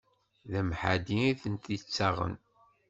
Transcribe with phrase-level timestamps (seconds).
[0.49, 2.33] D amḥaddi itent-ittaɣen!